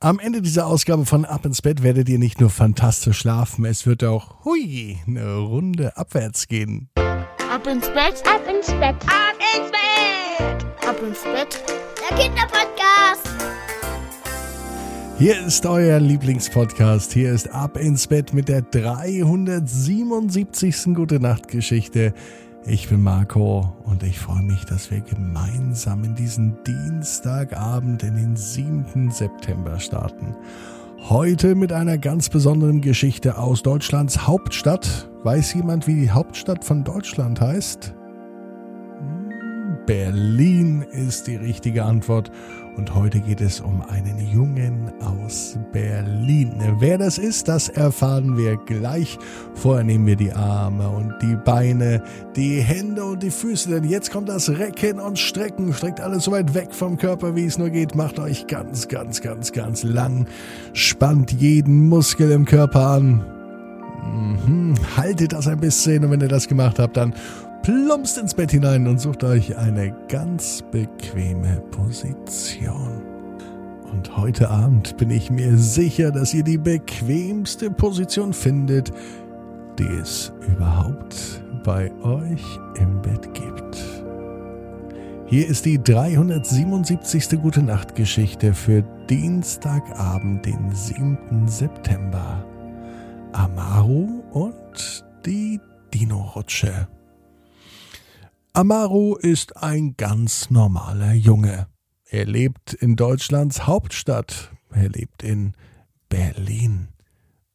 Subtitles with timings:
[0.00, 3.84] Am Ende dieser Ausgabe von Ab ins Bett werdet ihr nicht nur fantastisch schlafen, es
[3.84, 6.88] wird auch, hui, eine Runde abwärts gehen.
[6.94, 11.64] Ab ins Bett, ab ins Bett, ab ins Bett, ab ins Bett,
[11.98, 13.28] der Kinderpodcast.
[15.18, 17.12] Hier ist euer Lieblingspodcast.
[17.12, 20.94] Hier ist Ab ins Bett mit der 377.
[20.94, 22.14] Gute Nacht Geschichte.
[22.66, 28.36] Ich bin Marco und ich freue mich, dass wir gemeinsam in diesen Dienstagabend in den
[28.36, 29.10] 7.
[29.10, 30.36] September starten.
[31.08, 35.08] Heute mit einer ganz besonderen Geschichte aus Deutschlands Hauptstadt.
[35.22, 37.94] Weiß jemand, wie die Hauptstadt von Deutschland heißt?
[39.86, 42.30] Berlin ist die richtige Antwort.
[42.78, 46.54] Und heute geht es um einen Jungen aus Berlin.
[46.78, 49.18] Wer das ist, das erfahren wir gleich.
[49.54, 52.00] Vorher nehmen wir die Arme und die Beine,
[52.36, 55.72] die Hände und die Füße, denn jetzt kommt das Recken und Strecken.
[55.72, 57.96] Streckt alles so weit weg vom Körper, wie es nur geht.
[57.96, 60.28] Macht euch ganz, ganz, ganz, ganz lang.
[60.72, 63.24] Spannt jeden Muskel im Körper an.
[64.04, 64.74] Mhm.
[64.96, 67.12] Haltet das ein bisschen und wenn ihr das gemacht habt, dann
[67.62, 73.02] plumpst ins Bett hinein und sucht euch eine ganz bequeme Position.
[73.92, 78.92] Und heute Abend bin ich mir sicher, dass ihr die bequemste Position findet,
[79.78, 82.44] die es überhaupt bei euch
[82.80, 83.84] im Bett gibt.
[85.26, 87.40] Hier ist die 377.
[87.42, 91.46] Gute Nacht Geschichte für Dienstagabend, den 7.
[91.46, 92.44] September.
[93.32, 95.60] Amaru und die
[95.92, 96.88] Dino-Rutsche.
[98.52, 101.68] Amaru ist ein ganz normaler Junge.
[102.04, 104.52] Er lebt in Deutschlands Hauptstadt.
[104.70, 105.54] Er lebt in
[106.08, 106.88] Berlin.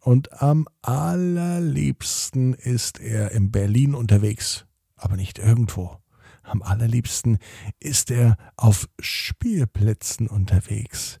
[0.00, 5.96] Und am allerliebsten ist er in Berlin unterwegs, aber nicht irgendwo.
[6.42, 7.38] Am allerliebsten
[7.78, 11.20] ist er auf Spielplätzen unterwegs.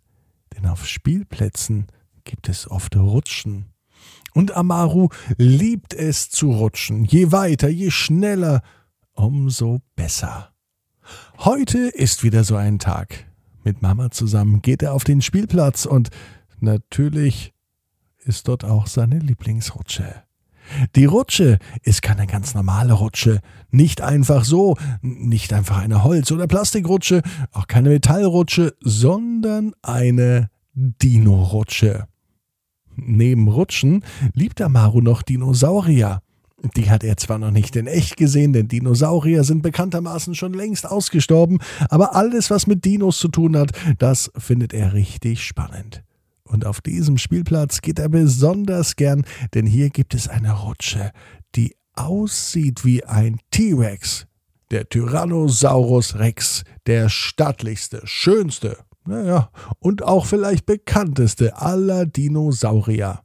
[0.54, 1.86] Denn auf Spielplätzen
[2.24, 3.66] gibt es oft Rutschen.
[4.34, 7.04] Und Amaru liebt es zu rutschen.
[7.04, 8.62] Je weiter, je schneller,
[9.20, 10.50] umso besser.
[11.38, 13.26] Heute ist wieder so ein Tag.
[13.64, 16.08] Mit Mama zusammen geht er auf den Spielplatz und
[16.60, 17.52] natürlich
[18.18, 20.22] ist dort auch seine Lieblingsrutsche.
[20.94, 26.46] Die Rutsche ist keine ganz normale Rutsche, nicht einfach so, nicht einfach eine Holz- oder
[26.46, 27.22] Plastikrutsche,
[27.52, 32.06] auch keine Metallrutsche, sondern eine Dino-Rutsche.
[32.96, 34.04] Neben Rutschen
[34.34, 36.22] liebt Amaru noch Dinosaurier.
[36.76, 40.86] Die hat er zwar noch nicht in echt gesehen, denn Dinosaurier sind bekanntermaßen schon längst
[40.86, 46.02] ausgestorben, aber alles, was mit Dinos zu tun hat, das findet er richtig spannend.
[46.44, 51.12] Und auf diesem Spielplatz geht er besonders gern, denn hier gibt es eine Rutsche,
[51.54, 54.26] die aussieht wie ein T-Rex.
[54.70, 63.22] Der Tyrannosaurus Rex, der stattlichste, schönste, naja, und auch vielleicht bekannteste aller Dinosaurier.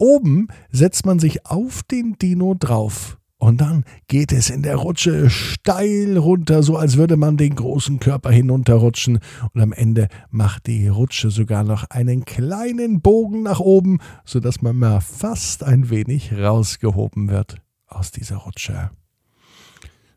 [0.00, 3.18] Oben setzt man sich auf den Dino drauf.
[3.36, 8.00] Und dann geht es in der Rutsche steil runter, so als würde man den großen
[8.00, 9.18] Körper hinunterrutschen.
[9.52, 14.76] Und am Ende macht die Rutsche sogar noch einen kleinen Bogen nach oben, sodass man
[14.76, 18.90] mal fast ein wenig rausgehoben wird aus dieser Rutsche.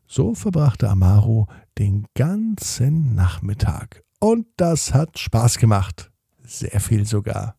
[0.08, 4.04] So verbrachte Amaru den ganzen Nachmittag.
[4.20, 6.10] Und das hat Spaß gemacht.
[6.46, 7.58] Sehr viel sogar.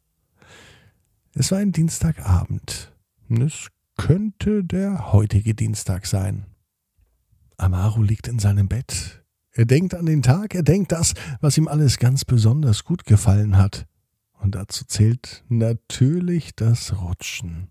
[1.37, 2.93] Es war ein Dienstagabend.
[3.29, 6.47] Es könnte der heutige Dienstag sein.
[7.57, 9.25] Amaru liegt in seinem Bett.
[9.51, 13.57] Er denkt an den Tag, er denkt das, was ihm alles ganz besonders gut gefallen
[13.57, 13.87] hat.
[14.41, 17.71] Und dazu zählt natürlich das Rutschen.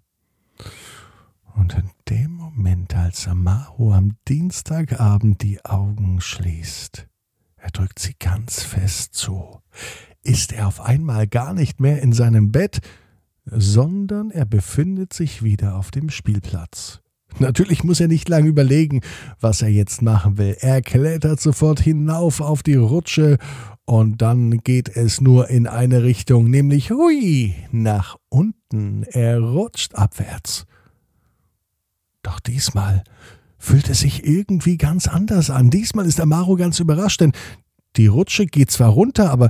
[1.56, 7.08] Und in dem Moment, als Amaru am Dienstagabend die Augen schließt,
[7.56, 9.62] er drückt sie ganz fest zu,
[10.22, 12.82] ist er auf einmal gar nicht mehr in seinem Bett,
[13.46, 17.02] sondern er befindet sich wieder auf dem Spielplatz.
[17.40, 19.02] Natürlich muss er nicht lange überlegen,
[19.40, 20.56] was er jetzt machen will.
[20.60, 23.38] Er klettert sofort hinauf auf die Rutsche
[23.86, 29.04] und dann geht es nur in eine Richtung, nämlich hui, nach unten.
[29.04, 30.66] Er rutscht abwärts.
[32.22, 33.04] Doch diesmal
[33.58, 35.70] fühlt es sich irgendwie ganz anders an.
[35.70, 37.34] Diesmal ist Amaro ganz überrascht, denn
[37.96, 39.50] die Rutsche geht zwar runter, aber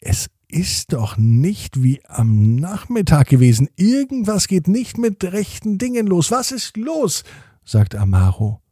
[0.00, 3.68] es ist doch nicht wie am Nachmittag gewesen.
[3.76, 6.30] Irgendwas geht nicht mit rechten Dingen los.
[6.30, 7.24] Was ist los?
[7.64, 8.62] sagte Amaro.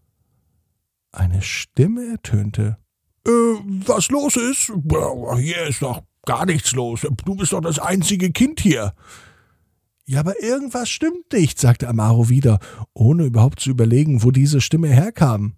[1.12, 2.78] Eine Stimme ertönte.
[3.26, 4.72] Äh, was los ist?
[5.38, 7.06] Hier ist doch gar nichts los.
[7.24, 8.94] Du bist doch das einzige Kind hier.
[10.06, 12.60] Ja, aber irgendwas stimmt nicht, sagte Amaro wieder,
[12.94, 15.56] ohne überhaupt zu überlegen, wo diese Stimme herkam.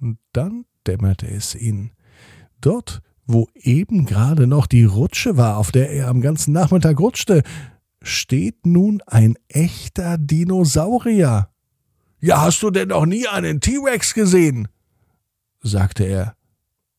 [0.00, 1.92] Und dann dämmerte es ihn.
[2.60, 7.42] Dort wo eben gerade noch die Rutsche war, auf der er am ganzen Nachmittag rutschte,
[8.02, 11.48] steht nun ein echter Dinosaurier.
[12.20, 14.68] Ja, hast du denn noch nie einen T-Rex gesehen?
[15.60, 16.34] sagte er.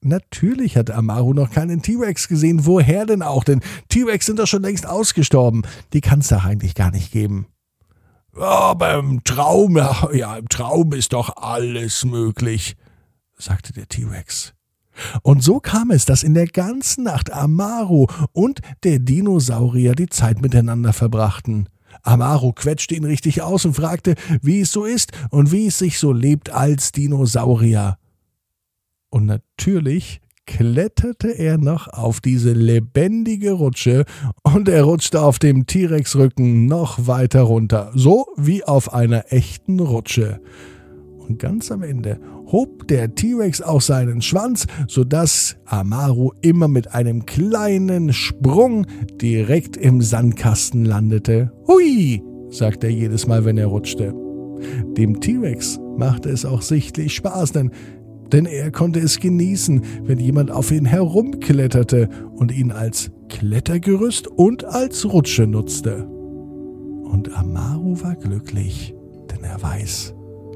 [0.01, 2.65] Natürlich hatte Amaru noch keinen T-Rex gesehen.
[2.65, 3.43] Woher denn auch?
[3.43, 5.63] Denn T-Rex sind doch schon längst ausgestorben.
[5.93, 7.47] Die kann es doch eigentlich gar nicht geben.
[8.35, 12.75] Aber im Traum, ja, im Traum ist doch alles möglich,
[13.37, 14.53] sagte der T-Rex.
[15.21, 20.41] Und so kam es, dass in der ganzen Nacht Amaru und der Dinosaurier die Zeit
[20.41, 21.69] miteinander verbrachten.
[22.01, 25.99] Amaru quetschte ihn richtig aus und fragte, wie es so ist und wie es sich
[25.99, 27.97] so lebt als Dinosaurier.
[29.09, 34.05] Und natürlich kletterte er noch auf diese lebendige Rutsche
[34.41, 40.41] und er rutschte auf dem T-Rex-Rücken noch weiter runter, so wie auf einer echten Rutsche.
[41.27, 42.19] Und ganz am Ende
[42.51, 48.85] hob der T-Rex auch seinen Schwanz, sodass Amaru immer mit einem kleinen Sprung
[49.21, 51.51] direkt im Sandkasten landete.
[51.67, 54.13] Hui, sagte er jedes Mal, wenn er rutschte.
[54.97, 57.71] Dem T-Rex machte es auch sichtlich Spaß, denn,
[58.31, 64.65] denn er konnte es genießen, wenn jemand auf ihn herumkletterte und ihn als Klettergerüst und
[64.65, 66.05] als Rutsche nutzte.
[66.05, 68.93] Und Amaru war glücklich,
[69.31, 70.15] denn er weiß,